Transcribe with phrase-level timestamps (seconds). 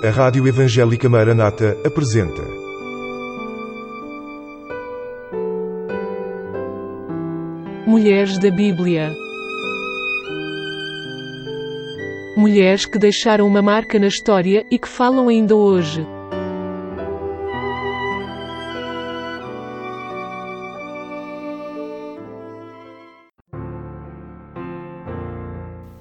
[0.00, 2.40] A Rádio Evangélica Maranata apresenta.
[7.84, 9.12] Mulheres da Bíblia.
[12.36, 16.06] Mulheres que deixaram uma marca na história e que falam ainda hoje.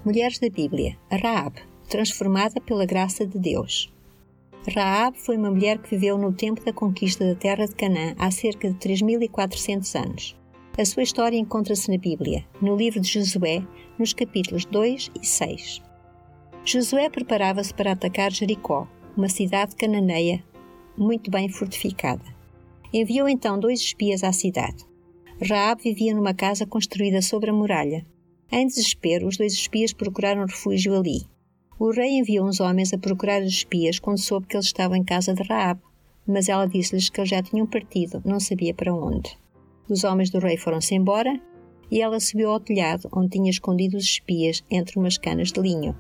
[0.06, 1.56] Mulheres da Bíblia, Raab,
[1.88, 3.92] transformada pela graça de Deus.
[4.74, 8.30] Raab foi uma mulher que viveu no tempo da conquista da terra de Canaã há
[8.30, 10.38] cerca de 3400 anos.
[10.78, 13.66] A sua história encontra-se na Bíblia, no livro de Josué,
[13.98, 15.82] nos capítulos 2 e 6.
[16.66, 20.44] Josué preparava-se para atacar Jericó, uma cidade cananeia
[20.98, 22.24] muito bem fortificada.
[22.94, 24.86] Enviou então dois espias à cidade.
[25.42, 28.06] Raab vivia numa casa construída sobre a muralha.
[28.52, 31.22] Em desespero, os dois espias procuraram refúgio ali.
[31.80, 35.04] O rei enviou uns homens a procurar os espias quando soube que eles estavam em
[35.04, 35.80] casa de Raab,
[36.26, 39.38] mas ela disse-lhes que eles já tinham partido, não sabia para onde.
[39.88, 41.40] Os homens do rei foram-se embora
[41.92, 45.96] e ela subiu ao telhado onde tinha escondido os espias entre umas canas de linho.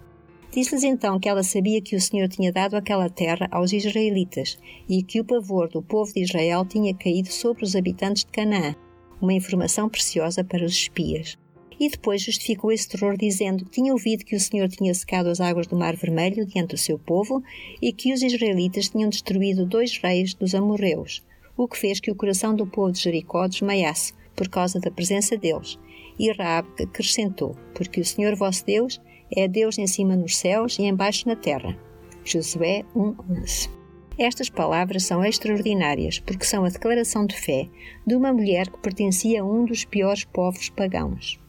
[0.52, 4.58] Disse-lhes então que ela sabia que o Senhor tinha dado aquela terra aos israelitas
[4.90, 8.76] e que o pavor do povo de Israel tinha caído sobre os habitantes de Canaã,
[9.22, 11.38] uma informação preciosa para os espias
[11.80, 15.40] e depois justificou esse terror dizendo que tinha ouvido que o Senhor tinha secado as
[15.40, 17.44] águas do Mar Vermelho diante do seu povo
[17.82, 21.24] e que os israelitas tinham destruído dois reis dos amorreus,
[21.56, 25.38] o que fez que o coração do povo de Jericó desmaiasse por causa da presença
[25.38, 25.78] deles.
[26.20, 29.00] E Raab acrescentou, porque o Senhor vosso Deus
[29.36, 31.78] é Deus em cima nos céus e embaixo na terra.
[32.24, 33.70] Josué 1:11.
[34.18, 37.70] Estas palavras são extraordinárias porque são a declaração de fé
[38.06, 41.40] de uma mulher que pertencia a um dos piores povos pagãos.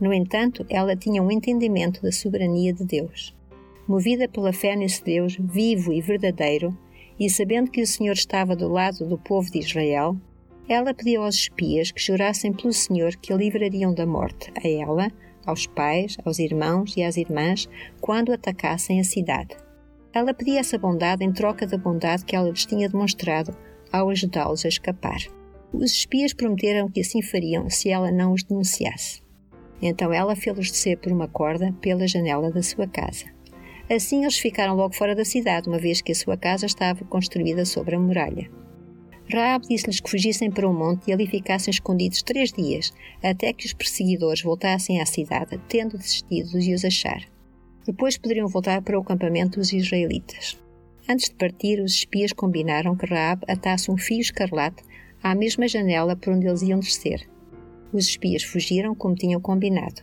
[0.00, 3.34] No entanto, ela tinha um entendimento da soberania de Deus.
[3.86, 6.76] Movida pela fé nesse Deus vivo e verdadeiro,
[7.18, 10.16] e sabendo que o Senhor estava do lado do povo de Israel,
[10.68, 15.12] ela pediu aos espias que jurassem pelo Senhor que a livrariam da morte, a ela,
[15.44, 17.68] aos pais, aos irmãos e às irmãs,
[18.00, 19.54] quando atacassem a cidade.
[20.12, 23.54] Ela pedia essa bondade em troca da bondade que ela lhes tinha demonstrado
[23.92, 25.18] ao ajudá-los a escapar.
[25.72, 29.23] Os espias prometeram que assim fariam se ela não os denunciasse.
[29.86, 33.26] Então ela fê-los descer por uma corda pela janela da sua casa.
[33.88, 37.66] Assim eles ficaram logo fora da cidade, uma vez que a sua casa estava construída
[37.66, 38.50] sobre a muralha.
[39.30, 43.66] Raab disse-lhes que fugissem para o monte e ali ficassem escondidos três dias, até que
[43.66, 47.22] os perseguidores voltassem à cidade, tendo desistido de os achar.
[47.86, 50.58] Depois poderiam voltar para o campamento dos israelitas.
[51.06, 54.82] Antes de partir, os espias combinaram que Raab atasse um fio escarlate
[55.22, 57.28] à mesma janela por onde eles iam descer.
[57.92, 60.02] Os espias fugiram como tinham combinado.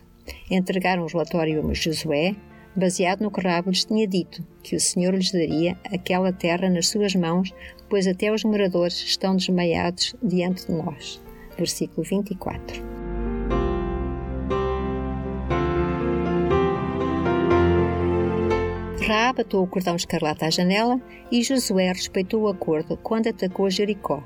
[0.50, 2.34] Entregaram o relatório a Josué,
[2.74, 6.88] baseado no que Rabo lhes tinha dito, que o Senhor lhes daria aquela terra nas
[6.88, 7.52] suas mãos,
[7.88, 11.20] pois até os moradores estão desmaiados diante de nós.
[11.58, 12.82] Versículo 24.
[19.06, 21.00] Raab atou o cordão escarlate à janela
[21.30, 24.22] e Josué respeitou o acordo quando atacou Jericó.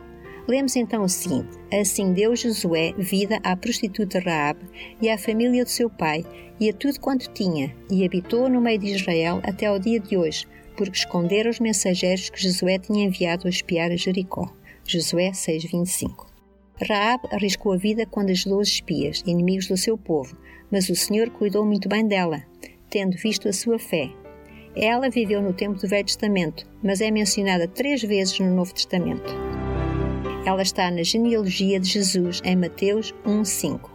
[0.49, 4.61] Lemos então o seguinte: Assim deu Josué vida à prostituta Raab
[5.03, 6.25] e à família de seu pai
[6.61, 10.17] e a tudo quanto tinha, e habitou no meio de Israel até ao dia de
[10.17, 10.47] hoje,
[10.77, 14.51] porque esconderam os mensageiros que Josué tinha enviado a espiar a Jericó.
[14.85, 16.27] Josué 6:25.
[16.89, 20.37] Raab arriscou a vida quando ajudou os espias, inimigos do seu povo,
[20.71, 22.43] mas o Senhor cuidou muito bem dela,
[22.89, 24.11] tendo visto a sua fé.
[24.77, 29.46] Ela viveu no tempo do Velho Testamento, mas é mencionada três vezes no Novo Testamento.
[30.47, 33.91] Ela está na genealogia de Jesus em Mateus 1:5.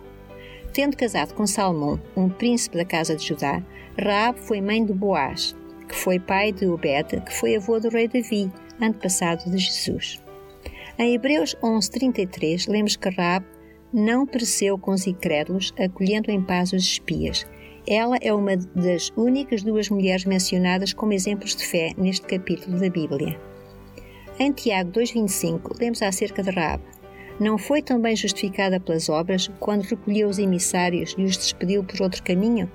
[0.74, 3.64] Tendo casado com Salmão, um príncipe da casa de Judá,
[3.98, 5.56] Raab foi mãe de Boaz,
[5.88, 8.52] que foi pai de Obed, que foi avô do rei Davi,
[8.82, 10.22] antepassado de Jesus.
[11.00, 13.46] Em Hebreus 11:33 lemos que Raab
[13.94, 17.48] não pereceu com os incrédulos, acolhendo em paz os espias.
[17.88, 22.90] Ela é uma das únicas duas mulheres mencionadas como exemplos de fé neste capítulo da
[22.90, 23.40] Bíblia.
[24.44, 26.82] Em Tiago 2,25, lemos acerca de Raab.
[27.40, 32.24] Não foi também justificada pelas obras quando recolheu os emissários e os despediu por outro
[32.24, 32.68] caminho?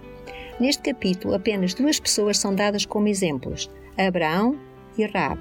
[0.61, 3.69] Neste capítulo, apenas duas pessoas são dadas como exemplos:
[3.99, 4.57] Abraão
[4.97, 5.41] e Raab.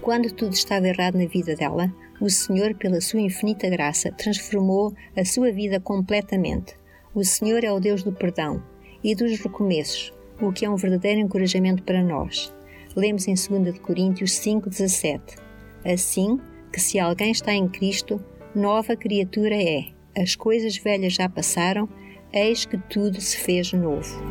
[0.00, 5.22] Quando tudo estava errado na vida dela, o Senhor, pela sua infinita graça, transformou a
[5.22, 6.74] sua vida completamente.
[7.14, 8.62] O Senhor é o Deus do perdão
[9.04, 12.50] e dos recomeços, o que é um verdadeiro encorajamento para nós.
[12.94, 15.38] Lemos em 2 Coríntios 5,17:
[15.84, 16.38] Assim
[16.72, 18.20] que se alguém está em Cristo,
[18.54, 19.86] nova criatura é.
[20.16, 21.88] As coisas velhas já passaram,
[22.32, 24.22] eis que tudo se fez novo.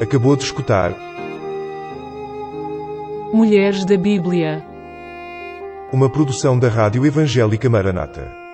[0.00, 0.94] Acabou de escutar
[3.32, 4.64] Mulheres da Bíblia.
[5.92, 8.45] Uma produção da Rádio Evangélica Maranata.